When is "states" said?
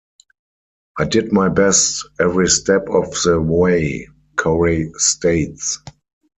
4.95-5.77